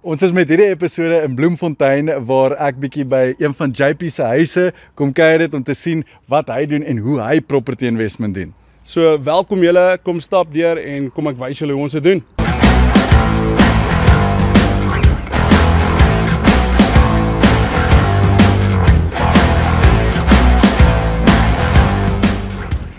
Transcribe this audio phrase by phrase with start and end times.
[0.00, 4.24] Ons is met hierdie episode in Bloemfontein waar ek bietjie by een van JP se
[4.24, 4.62] huise
[4.96, 6.00] kom kuier het om te sien
[6.32, 8.54] wat hy doen en hoe hy property investment doen.
[8.80, 12.24] So welkom julle, kom stap deur en kom ek wys julle hoe ons dit doen.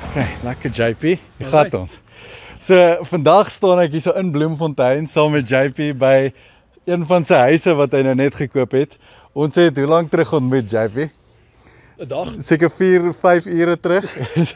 [0.06, 1.18] OK, lekker JP.
[1.42, 1.98] Hoe gaan ons?
[2.62, 2.78] So
[3.10, 6.18] vandag staan ek hier so in Bloemfontein saam met JP by
[6.90, 8.98] een van sy huise wat hy nou net gekoop het.
[9.38, 11.10] Ons het hoe lank terug ontmoet, JP?
[12.02, 12.30] 'n Dag.
[12.40, 14.06] Seker 4, 5 ure terug.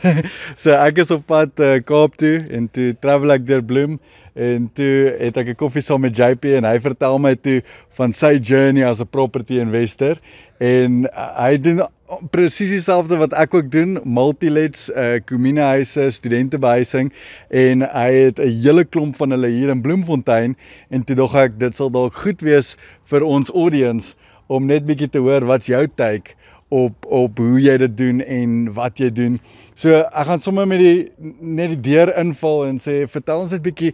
[0.62, 3.99] so ek is op pad uh, Kaap toe en toe travel ek deur Bloem
[4.34, 7.62] en toe het ek 'n koffie saam met JP en hy vertel my toe
[7.99, 10.18] van sy journey as 'n property investor
[10.58, 11.85] en uh, hy doen
[12.34, 17.13] presies dieselfde wat ek ook doen, multilets, uh kommuniehuise, studentebehuising
[17.49, 20.57] en hy het 'n hele klomp van hulle hier in Bloemfontein
[20.90, 24.16] en toe dog ek dit sal dalk goed wees vir ons audience
[24.48, 26.34] om net bietjie te hoor wat's jou take
[26.74, 29.40] op op hoe jy dit doen en wat jy doen.
[29.77, 33.63] So ek gaan sommer met die net die deur inval en sê vertel ons net
[33.66, 33.94] bietjie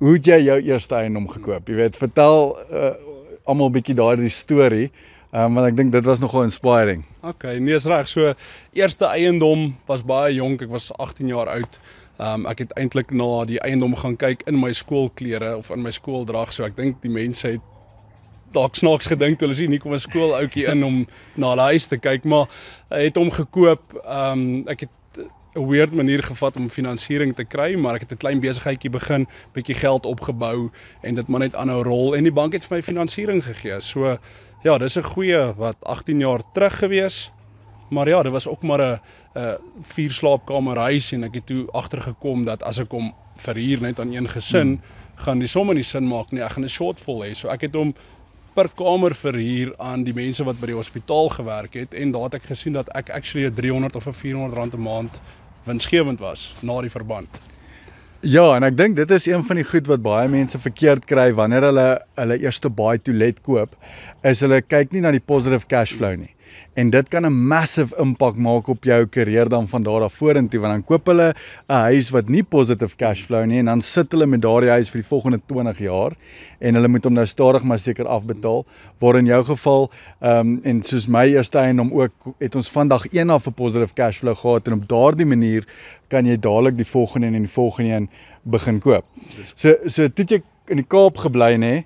[0.00, 1.68] hoe het jy jou eerste eiendom gekoop?
[1.68, 2.92] Jy weet, vertel uh,
[3.48, 4.88] almal bietjie daardie storie.
[5.30, 7.04] Um, want ek dink dit was nogal inspiring.
[7.22, 8.08] Okay, nee, is reg.
[8.10, 8.32] So
[8.74, 10.64] eerste eiendom was baie jonk.
[10.66, 11.78] Ek was 18 jaar oud.
[12.20, 15.92] Um, ek het eintlik na die eiendom gaan kyk in my skoolklere of in my
[15.94, 16.50] skooldrag.
[16.56, 17.69] So ek dink die mense het
[18.52, 21.66] dalk snaaks gedink toe hulle sien hier kom 'n skool ouetjie in om na hulle
[21.72, 22.46] huis te kyk, maar
[22.88, 23.94] het hom gekoop.
[24.04, 24.90] Ehm um, ek het
[25.54, 29.26] 'n weird manier gevat om finansiering te kry, maar ek het 'n klein besigheidjie begin,
[29.52, 30.70] bietjie geld opgebou
[31.02, 33.80] en dit maar net aanhou rol en die bank het vir my finansiering gegee.
[33.80, 34.18] So
[34.62, 37.30] ja, dis 'n goeie wat 18 jaar terug gewees.
[37.90, 39.00] Maar ja, dit was ook maar 'n
[39.34, 44.00] 'n vier slaapkamer huis en ek het toe agtergekom dat as ek hom verhuur net
[44.00, 44.80] aan een gesin, hmm.
[45.14, 46.42] gaan die somme nie sin maak nie.
[46.42, 47.32] Ek gaan 'n shortfall hê.
[47.34, 47.94] So ek het hom
[48.54, 52.40] per kamer verhuur aan die mense wat by die hospitaal gewerk het en daar het
[52.40, 55.20] ek gesien dat ek actually 'n 300 of 'n 400 rand 'n maand
[55.64, 57.28] winsgewend was na die verband.
[58.20, 61.32] Ja, en ek dink dit is een van die goed wat baie mense verkeerd kry
[61.32, 63.76] wanneer hulle hulle eerste baie toilet koop,
[64.22, 66.34] is hulle kyk nie na die positive cash flow nie
[66.74, 70.60] en dit kan 'n massive impak maak op jou karier dan van daar af vorentoe
[70.60, 71.34] want dan koop hulle
[71.68, 74.90] 'n huis wat nie positive cash flow nie en dan sit hulle met daardie huis
[74.90, 76.12] vir die volgende 20 jaar
[76.58, 78.64] en hulle moet hom nou stadig maar seker afbetaal
[78.98, 79.90] waar in jou geval
[80.20, 83.94] ehm um, en soos my eerste eiendom ook het ons vandag een af 'n positive
[83.94, 85.64] cash flow gehad en op daardie manier
[86.08, 88.08] kan jy dadelik die volgende en die volgende een
[88.42, 89.04] begin koop.
[89.54, 91.84] So so toe jy in die Kaap gebly nê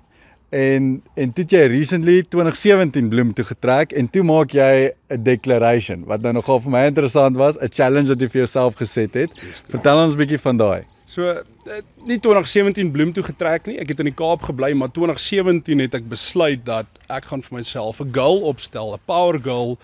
[0.49, 6.05] en en toe jy recently 2017 bloem toe getrek en toe maak jy 'n declaration
[6.05, 9.31] wat nou nogal vir my interessant was, 'n challenge wat jy vir jouself geset het.
[9.69, 10.83] Vertel ons 'n bietjie van daai.
[11.05, 13.77] So eh, nie 2017 bloem toe getrek nie.
[13.77, 17.57] Ek het in die Kaap gebly, maar 2017 het ek besluit dat ek gaan vir
[17.57, 19.77] myself 'n goal opstel, 'n power goal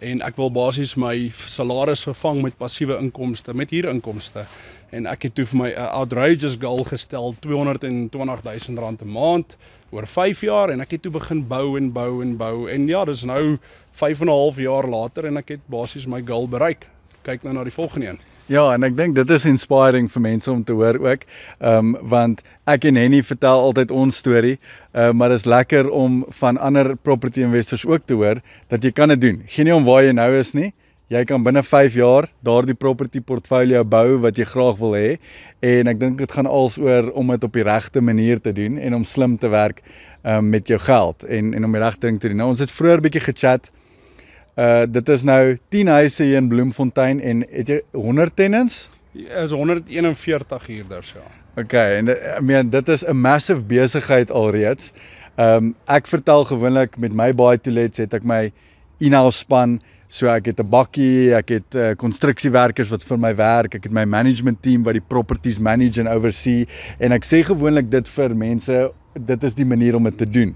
[0.00, 4.46] en ek wil basies my salaris vervang met passiewe inkomste, met huurinkomste.
[4.90, 9.56] En ek het toe vir my 'n outrageous goal gestel, 220 000 rand 'n maand
[9.92, 13.04] oor 5 jaar en ek het toe begin bou en bou en bou en ja,
[13.04, 13.58] dis nou
[13.92, 16.88] 5 en 'n half jaar later en ek het basies my goal bereik.
[17.22, 18.18] Kyk nou na die volgende een.
[18.46, 21.22] Ja, en ek dink dit is inspiring vir mense om te hoor ook.
[21.60, 24.58] Ehm um, want ek en Henny vertel altyd ons storie,
[24.94, 28.90] uh, maar dit is lekker om van ander property investors ook te hoor dat jy
[28.90, 29.42] kan dit doen.
[29.46, 30.72] Geen nie om waar jy nou is nie,
[31.12, 35.18] jy kan binne 5 jaar daardie property portfolio bou wat jy graag wil hê
[35.64, 38.96] en ek dink dit gaan alsoor om dit op die regte manier te doen en
[39.00, 39.82] om slim te werk
[40.24, 42.40] um, met jou geld en en om die regte ding te doen.
[42.40, 43.70] Nou ons het vroeër bietjie gechat.
[44.56, 48.88] Uh dit is nou 10 huise hier in Bloemfontein en het jy 100 tenants?
[49.12, 51.24] Is 141 huurders ja.
[51.60, 54.92] Okay, en I mean dit is 'n massive besigheid alreeds.
[55.36, 58.52] Um ek vertel gewoonlik met my baie toilets het ek my
[58.98, 59.80] in-house span
[60.12, 63.92] So ek het 'n bakkie, ek het uh, konstruksiewerkers wat vir my werk, ek het
[63.92, 66.66] my management team wat die properties manage en oversee
[67.00, 70.54] en ek sê gewoonlik dit vir mense, dit is die manier om dit te doen.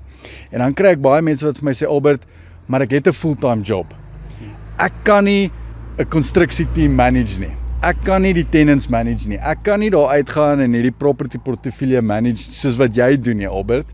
[0.52, 2.26] En dan kry ek baie mense wat vir my sê Albert,
[2.68, 3.94] maar ek het 'n fulltime job.
[4.78, 5.50] Ek kan nie
[5.98, 7.56] 'n konstruksieteam manage nie.
[7.82, 9.38] Ek kan nie die tenants manage nie.
[9.38, 13.48] Ek kan nie daar uitgaan en hierdie property portfolio manage soos wat jy doen nie,
[13.48, 13.86] Albert.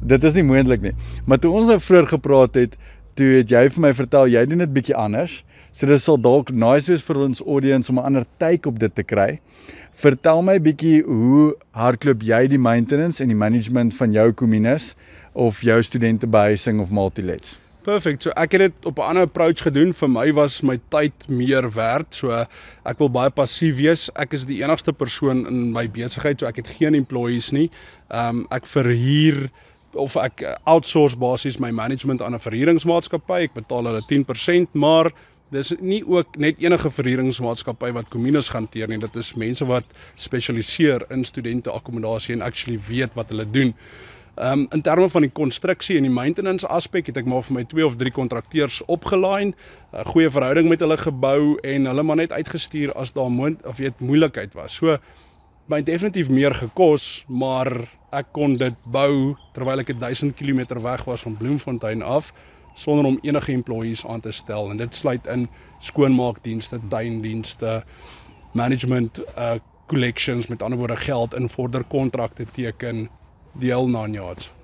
[0.00, 0.92] Dit is nie moontlik nie.
[1.26, 2.76] Maar toe ons nou vroeër gepraat het,
[3.14, 5.44] toe het jy vir my vertel jy doen dit bietjie anders.
[5.72, 8.94] So dit sal dalk nice wees vir ons audience om 'n ander take op dit
[8.94, 9.40] te kry.
[9.94, 14.94] Vertel my bietjie hoe hardloop jy die maintenance en die management van jou kommunes
[15.32, 17.58] of jou studentebehuising of multilets?
[17.82, 18.22] Perfect.
[18.22, 19.92] So ek het dit op 'n ander approach gedoen.
[19.94, 22.14] Vir my was my tyd meer werd.
[22.14, 22.30] So
[22.84, 24.10] ek wil baie passief wees.
[24.14, 27.70] Ek is die enigste persoon in my besigheid, so ek het geen employees nie.
[28.10, 29.50] Ehm um, ek verhuur
[29.94, 33.42] of ek outsource basies my management aan 'n verhuuringsmaatskappy.
[33.48, 35.12] Ek betaal hulle 10%, maar
[35.50, 38.98] dis nie ook net enige verhuuringsmaatskappy wat kommunes gaan hanteer nie.
[38.98, 39.84] Dit is mense wat
[40.14, 43.74] spesialiseer in studente akkommodasie en actually weet wat hulle doen.
[44.40, 47.54] Ehm um, in terme van die konstruksie en die maintenance aspek het ek maar vir
[47.58, 49.54] my 2 of 3 kontrakteurs opgelyn,
[49.92, 53.76] 'n goeie verhouding met hulle gebou en hulle maar net uitgestuur as daar moontlik of
[53.76, 54.74] weet moeilikheid was.
[54.74, 54.98] So
[55.70, 57.70] my definitief meer gekos, maar
[58.10, 62.32] ek kon dit bou terwyl ek 1000 km weg was van Bloemfontein af
[62.74, 65.46] sonder om enige employees aan te stel en dit sluit in
[65.78, 67.82] skoonmaakdienste, tuindienste,
[68.52, 69.58] management uh
[69.90, 73.08] collections met ander woorde geld in vorder kontrakte teken
[73.58, 74.59] heel nine yards.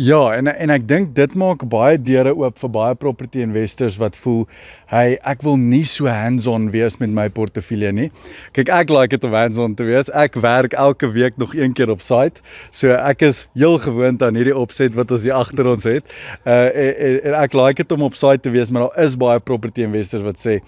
[0.00, 4.14] Ja, en en ek dink dit maak baie deure oop vir baie property investors wat
[4.16, 4.46] voel,
[4.88, 8.10] "Hey, ek wil nie so hands-on wees met my portefeulje nie."
[8.52, 10.08] Kyk, ek like dit om hands-on te wees.
[10.08, 12.40] Ek werk elke week nog een keer op site.
[12.70, 16.04] So ek is heel gewoond aan hierdie opset wat ons hier agter ons het.
[16.46, 19.40] Uh en, en ek like dit om op site te wees, maar daar is baie
[19.40, 20.60] property investors wat sê,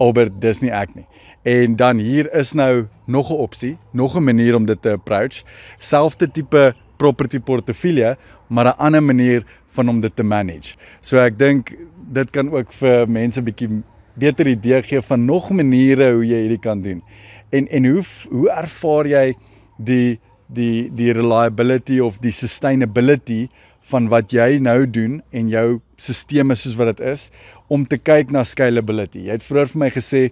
[0.00, 1.06] "Albert, dis nie ek nie."
[1.44, 5.44] En dan hier is nou nog 'n opsie, nog 'n manier om dit te approach.
[5.78, 8.16] Selfde tipe property portefeulje,
[8.48, 9.44] maar 'n ander manier
[9.74, 10.76] van om dit te manage.
[11.00, 11.74] So ek dink
[12.12, 13.82] dit kan ook vir mense bietjie
[14.14, 17.02] beter idee gee van nog maniere hoe jy hierdie kan doen.
[17.50, 19.34] En en hoe hoe ervaar jy
[19.78, 20.20] die
[20.52, 23.48] die die reliability of die sustainability
[23.90, 27.30] van wat jy nou doen en jou stelsels soos wat dit is
[27.72, 29.26] om te kyk na scalability.
[29.26, 30.22] Jy het vroeër vir my gesê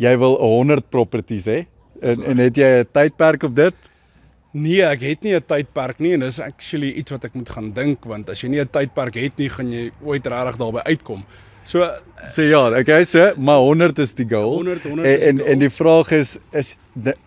[0.00, 1.64] jy wil 100 properties hê
[2.00, 3.90] en en het jy 'n tydperk op dit?
[4.52, 7.72] Nee, ek het nie 'n tydperk nie en dis actually iets wat ek moet gaan
[7.72, 11.24] dink want as jy nie 'n tydperk het nie, gaan jy ooit regtig daarby uitkom.
[11.64, 11.84] So
[12.26, 14.54] sê ja, okay, so maar 100 is die goal.
[14.54, 16.74] 100 100 en, en en die vraag is is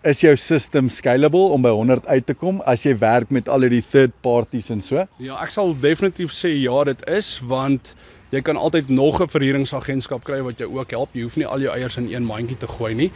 [0.02, 3.60] is jou system scalable om by 100 uit te kom as jy werk met al
[3.60, 5.06] die third parties en so?
[5.16, 7.94] Ja, ek sal definitief sê ja, dit is want
[8.34, 11.14] jy kan altyd nog 'n verhuuringsagentskap kry wat jou ook help.
[11.14, 13.10] Jy hoef nie al jou eiers in een mandjie te gooi nie.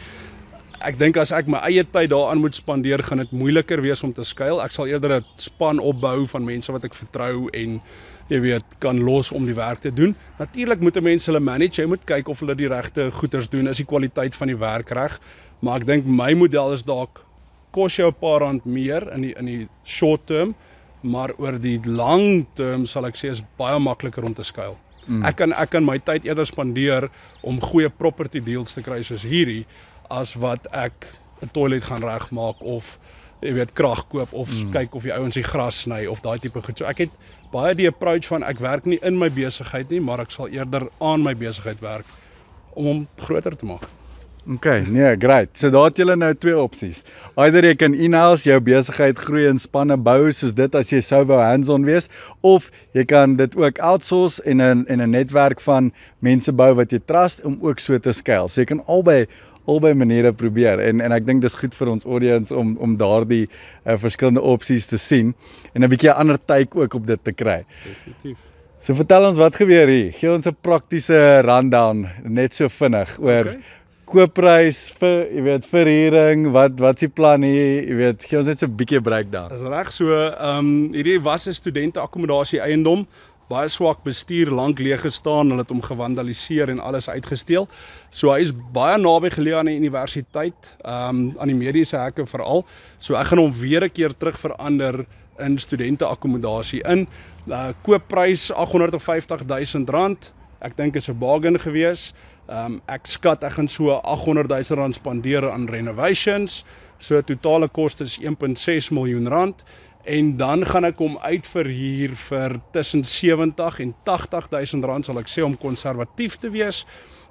[0.79, 4.13] Ek dink as ek my eie tyd daaraan moet spandeer, gaan dit moeiliker wees om
[4.15, 4.61] te skuil.
[4.63, 7.81] Ek sal eerder 'n span opbou van mense wat ek vertrou en
[8.29, 10.15] jy weet, kan los om die werk te doen.
[10.39, 11.81] Natuurlik moet mense hulle manage.
[11.81, 14.91] Jy moet kyk of hulle die regte goeders doen, is die kwaliteit van die werk
[14.91, 15.19] reg.
[15.59, 17.25] Maar ek dink my model is dalk
[17.71, 20.55] kos jou 'n paar rand meer in die in die short term,
[21.01, 24.77] maar oor die lang term sal ek sê is baie makliker om te skuil.
[25.07, 25.25] Mm.
[25.25, 27.09] Ek kan ek kan my tyd eerder spandeer
[27.41, 29.65] om goeie property deals te kry soos hierdie
[30.09, 31.07] as wat ek
[31.41, 32.99] 'n toilet gaan regmaak of
[33.41, 34.71] jy weet krag koop of mm.
[34.71, 36.77] kyk of die ouens die gras sny of daai tipe goed.
[36.77, 37.13] So ek het
[37.53, 40.89] baie die approach van ek werk nie in my besigheid nie, maar ek sal eerder
[40.99, 42.05] aan my besigheid werk
[42.75, 43.87] om hom groter te maak.
[44.49, 45.49] OK, nee, great.
[45.53, 47.03] So daar het julle nou twee opsies.
[47.37, 51.19] Either jy kan in-house jou besigheid groei en spanne bou soos dit as jy sou
[51.29, 52.07] wou hands-on wees
[52.41, 56.91] of jy kan dit ook outsource en 'n en 'n netwerk van mense bou wat
[56.91, 58.49] jy trust om ook so te skaal.
[58.49, 59.27] So jy kan albei
[59.65, 63.47] albei maniere probeer en en ek dink dis goed vir ons audience om om daardie
[63.47, 65.33] uh, verskillende opsies te sien
[65.73, 67.65] en 'n bietjie 'n ander take ook op dit te kry.
[67.83, 68.37] Definitief.
[68.79, 70.13] So vertel ons wat gebeur hier.
[70.13, 73.63] Gee ons 'n praktiese rundown net so vinnig oor okay
[74.09, 77.83] koopprys vir jy weet verhuuring, wat wat's die plan hier?
[77.85, 79.49] Jy weet, gee ons net so 'n bietjie breakdown.
[79.49, 83.05] Dis reg so, ehm um, hierdie was 'n studente akkommodasie eiendom,
[83.49, 87.67] baie swak bestuur, lank leeg gestaan, hulle het hom gewandaliseer en alles uitgesteel.
[88.13, 92.27] So hy is baie naby geleë aan die universiteit, ehm um, aan die mediese hekke
[92.29, 92.65] veral.
[92.99, 95.05] So ek gaan hom weer 'n keer terug verander
[95.39, 97.07] in studente akkommodasie in.
[97.47, 100.33] Uh koopprys 850 000 rand.
[100.61, 102.13] Ek dink is 'n bargain geweest.
[102.47, 106.63] Ehm um, ek skat ek gaan so 800 000 rand spandeer aan renovations.
[106.99, 109.63] So totale koste is 1.6 miljoen rand
[110.03, 115.31] en dan gaan ek hom uitverhuur vir tussen 70 en 80 000 rand sal ek
[115.31, 116.85] sê om konservatief te wees.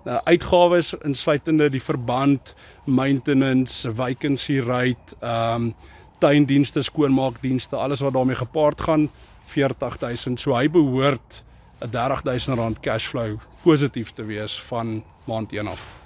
[0.07, 2.55] Uh, uitgawes insluitende die verband,
[2.87, 5.73] maintenance, vacancy rate, ehm um,
[6.19, 9.05] tuindienste, skoonmaakdienste, alles wat daarmee gepaard gaan,
[9.47, 10.37] 40 000.
[10.37, 11.45] So hy behoort
[11.81, 15.98] 'n 30000 rand cashflow positief te wees van maand 1 af.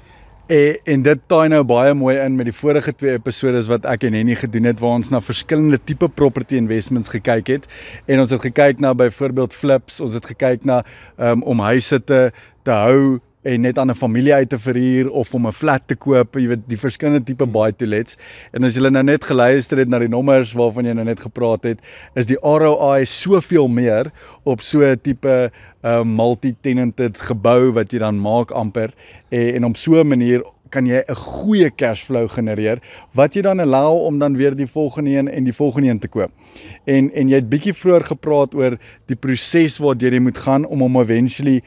[0.52, 4.04] En en dit taai nou baie mooi in met die vorige twee episode wat ek
[4.08, 7.68] en Henny gedoen het waar ons na verskillende tipe property investments gekyk het.
[8.04, 10.82] En ons het gekyk na byvoorbeeld flips, ons het gekyk na
[11.16, 12.20] um, om huise te
[12.68, 15.96] te hou en net aan 'n familie uit te verhuur of om 'n flat te
[15.96, 18.16] koop, jy weet die verskillende tipe buy to lets.
[18.52, 21.64] En as jy nou net geluister het na die nommers waarvan jy nou net gepraat
[21.64, 21.78] het,
[22.14, 24.12] is die ROI soveel meer
[24.44, 25.50] op so 'n tipe
[25.82, 28.90] 'n uh, multi-tenanted gebou wat jy dan maak amper
[29.30, 32.80] en, en om so 'n manier kan jy 'n goeie cash flow genereer
[33.14, 36.08] wat jy dan allow om dan weer die volgende een en die volgende een te
[36.08, 36.30] koop.
[36.86, 40.82] En en jy het bietjie vroeër gepraat oor die proses waardeur jy moet gaan om
[40.82, 41.60] om eventually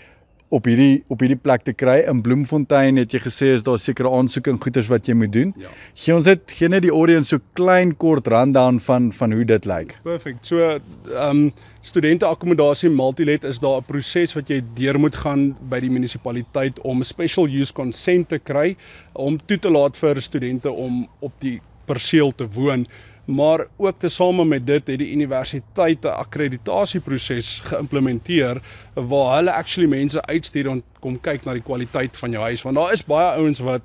[0.55, 4.11] op hierdie op hierdie plek te kry in Bloemfontein het jy gesê is daar sekere
[4.15, 5.53] aansoeke en goeders wat jy moet doen.
[5.59, 5.71] Ja.
[5.93, 9.69] Gee ons dit gee net die audience so klein kort rundown van van hoe dit
[9.69, 9.97] lyk.
[10.07, 10.39] Perfek.
[10.47, 11.47] So ehm um,
[11.85, 16.79] studente akkommodasie multilet is daar 'n proses wat jy deur moet gaan by die munisipaliteit
[16.81, 18.75] om special use consent te kry
[19.13, 22.87] om toe te laat vir studente om op die perseel te woon
[23.25, 28.61] maar ook tesame met dit het die universiteit 'n akkreditasieproses geïmplementeer
[28.93, 32.61] waar hulle actually mense uitstuur om kom kyk na die kwaliteit van jou huis.
[32.61, 33.81] Want daar is baie ouens wat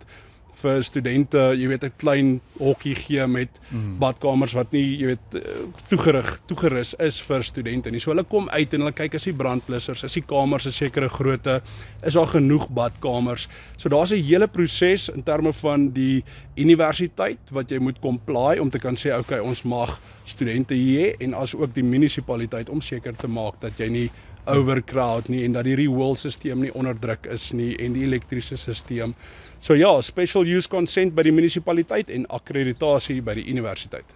[0.55, 3.99] vir studente, jy weet 'n klein hokkie gee met mm.
[3.99, 5.41] badkamers wat nie, jy weet, eh,
[5.89, 8.01] toegerig, toegerus is vir studente nie.
[8.01, 11.09] So hulle kom uit en hulle kyk as die brandblussers, as die kamers 'n sekere
[11.09, 11.63] grootte,
[12.03, 13.49] is daar genoeg badkamers.
[13.77, 16.25] So daar's 'n hele proses in terme van die
[16.57, 21.25] universiteit wat jy moet comply om te kan sê okay, ons mag studente hier hê
[21.25, 24.11] en as ook die munisipaliteit om seker te maak dat jy nie
[24.47, 29.15] overcrowd nie en dat die rewildstelsel nie onderdruk is nie en die elektriese stelsel
[29.61, 34.09] So ja, special use consent by die munisipaliteit en akkreditasie by die universiteit.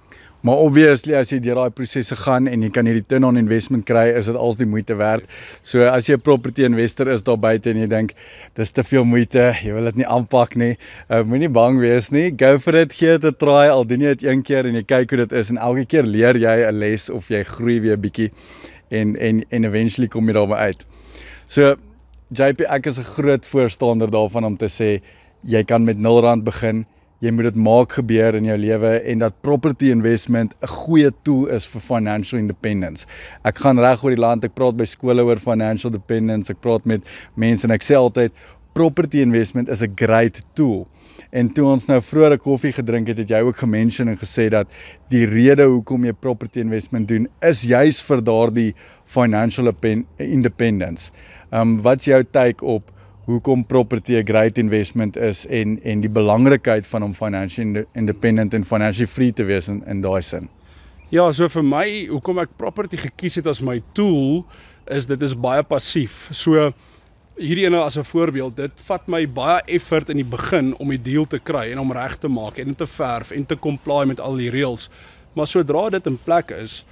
[0.44, 3.84] Maar obviously as jy deur daai prosesse gaan en jy kan hierdie turn on investment
[3.88, 5.28] kry, is dit als die moeite werd.
[5.60, 8.12] So as jy 'n property investor is daar buite en jy dink
[8.54, 10.76] dis te veel moeite, jy wil dit nie aanpak nie,
[11.10, 12.30] uh, moenie bang wees nie.
[12.30, 13.68] Go for it, gee dit 'n try.
[13.68, 16.04] Al doen jy dit een keer en jy kyk hoe dit is en elke keer
[16.04, 18.30] leer jy 'n les of jy groei weer bietjie
[19.00, 20.86] en en en eventually kom jy daarby uit.
[21.46, 21.74] So
[22.34, 25.02] JP ek is 'n groot voorstander daarvan om te sê
[25.42, 26.86] jy kan met 0 rand begin.
[27.20, 31.46] Jy moet dit maak gebeur in jou lewe en dat property investment 'n goeie tool
[31.46, 33.06] is vir financial independence.
[33.44, 36.84] Ek gaan reg oor die land, ek praat by skole oor financial independence, ek praat
[36.84, 37.02] met
[37.34, 38.32] mense en ek sê altyd
[38.74, 40.86] property investment is 'n great tool.
[41.34, 44.70] En toe ons nou vroeër koffie gedrink het, het jy ook gemention en gesê dat
[45.10, 48.68] die rede hoekom jy property investment doen is juis vir daardie
[49.04, 49.72] financial
[50.18, 51.10] independence.
[51.50, 52.92] Ehm um, wat's jou take op
[53.26, 58.64] hoekom property 'n great investment is en en die belangrikheid van om financially independent en
[58.64, 60.48] financially free te wees in in daai sin.
[61.10, 64.46] Ja, so vir my, hoekom ek property gekies het as my tool
[64.86, 66.28] is dit is baie passief.
[66.30, 66.72] So
[67.34, 71.02] hierdie ene as 'n voorbeeld, dit vat my baie effort in die begin om die
[71.02, 74.20] deal te kry en om reg te maak en te verf en te comply met
[74.20, 74.88] al die reëls.
[75.34, 76.84] Maar sodra dit in plek is,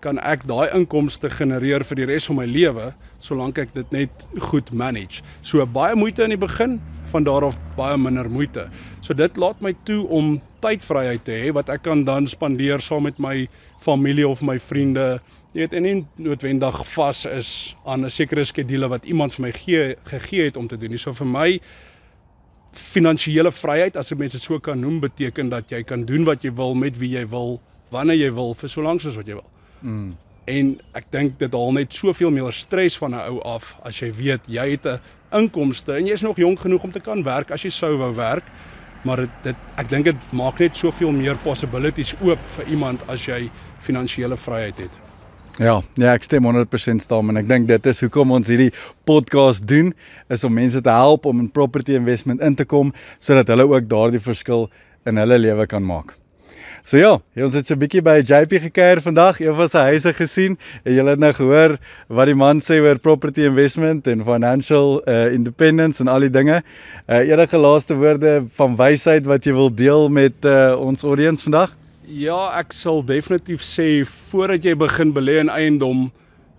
[0.00, 4.26] kan ek daai inkomste genereer vir die res van my lewe solank ek dit net
[4.50, 5.22] goed manage.
[5.42, 6.80] So baie moeite in die begin,
[7.12, 8.68] van daar af baie minder moeite.
[9.00, 13.06] So dit laat my toe om tydvryheid te hê wat ek kan dan spandeer saam
[13.06, 13.48] met my
[13.82, 15.20] familie of my vriende.
[15.52, 19.52] Jy weet en nie noodwendig vas is aan 'n sekere skedule wat iemand vir my
[19.52, 20.98] gee gegee het om te doen nie.
[20.98, 21.60] So vir my
[22.72, 26.52] finansiële vryheid as ek mense so kan noem beteken dat jy kan doen wat jy
[26.54, 29.50] wil met wie jy wil wanneer jy wil vir so lank soos wat jy wil.
[29.80, 30.16] Mm.
[30.46, 34.10] En ek dink dit haal net soveel meer stres van 'n ou af as jy
[34.12, 35.00] weet jy het 'n
[35.32, 38.14] inkomste en jy is nog jonk genoeg om te kan werk as jy sou wou
[38.14, 38.44] werk.
[39.04, 43.26] Maar dit, dit ek dink dit maak net soveel meer possibilities oop vir iemand as
[43.26, 45.11] jy finansiële vryheid het.
[45.60, 48.70] Ja, ja, ek stem 100% saam en ek dink dit is hoekom ons hierdie
[49.04, 49.90] podcast doen
[50.32, 53.84] is om mense te help om in property investment in te kom sodat hulle ook
[53.90, 54.70] daardie verskil
[55.04, 56.14] in hulle lewe kan maak.
[56.82, 57.12] So ja,
[57.44, 60.94] ons het so 'n bietjie by JP gekuier vandag, een van sy huise gesien en
[60.94, 61.78] julle het nou gehoor
[62.08, 66.62] wat die man sê oor property investment en financial uh, independence en al die dinge.
[67.06, 71.81] Uh enige laaste woorde van wysheid wat jy wil deel met uh, ons audience vandag?
[72.02, 76.08] Ja, ek sal definitief sê voordat jy begin belê in eiendom,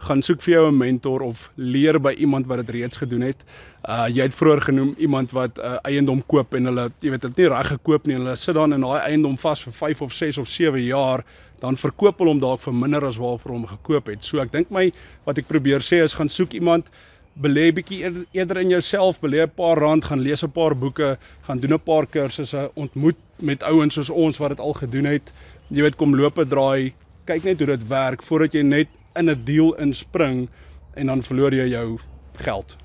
[0.03, 3.43] gaan soek vir jou 'n mentor of leer by iemand wat dit reeds gedoen het.
[3.83, 7.21] Uh jy het vroeër genoem iemand wat 'n uh, eiendom koop en hulle jy weet
[7.21, 8.15] dit nie reg gekoop nie.
[8.15, 11.25] Hulle sit dan in daai eiendom vas vir 5 of 6 of 7 jaar,
[11.59, 14.23] dan verkoop hulle hom dalk vir minder as waarvoor hom gekoop het.
[14.23, 14.91] So ek dink my
[15.25, 16.89] wat ek probeer sê is gaan soek iemand
[17.33, 21.59] belê bietjie eerder in jouself, belê 'n paar rand, gaan lees 'n paar boeke, gaan
[21.59, 25.31] doen 'n paar kursusse, ontmoet met ouens soos ons wat dit al gedoen het.
[25.69, 26.93] Jy weet kom loop 'n draai,
[27.25, 30.49] kyk net hoe dit werk voordat jy net in 'n deal inspring
[30.95, 31.99] en dan verloor jy jou
[32.37, 32.75] geld.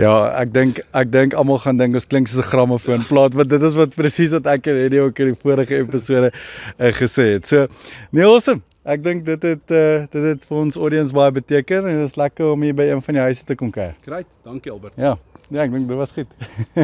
[0.00, 3.50] Ja, ek dink ek dink almal gaan dink ons klink soos 'n grammofoon plaat want
[3.50, 6.32] dit is wat presies wat ek in radio ook in die vorige episode
[6.78, 7.46] uh, gesê het.
[7.46, 7.66] So,
[8.10, 8.62] nee, awesome.
[8.80, 12.14] Ek dink dit het uh, dit het vir ons audience baie beteken en dit is
[12.16, 13.92] lekker om hier by een van die huise te kom kuier.
[14.06, 14.94] Great, dankie Albert.
[14.96, 15.18] Ja.
[15.50, 16.30] Ja, ek dink dit was goed.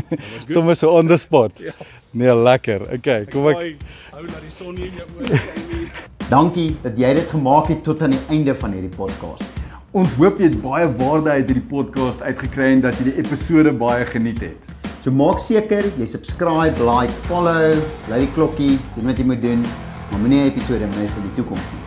[0.53, 1.62] Sommige so on the spot.
[1.65, 1.73] ja.
[2.12, 2.85] Nee, lekker.
[2.99, 3.81] Okay, kom ek
[4.12, 5.88] hou na die son hier in jou oë skyn.
[6.29, 9.49] Dankie dat jy dit gemaak het tot aan die einde van hierdie podcast.
[9.97, 13.73] Ons hoop jy het baie waarde uit hierdie podcast uitgekry en dat jy die episode
[13.81, 14.69] baie geniet het.
[15.00, 19.65] So maak seker jy subscribe, like, follow, lui die klokkie, doen wat jy moet doen,
[20.11, 21.85] maar moenie 'n episode mis in die toekoms nie.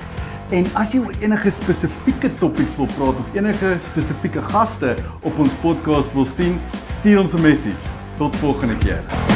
[0.49, 5.53] En as jy oor enige spesifieke topics wil praat of enige spesifieke gaste op ons
[5.61, 7.83] podcast wil sien, stuur ons 'n message.
[8.17, 9.28] Tot volgende keer.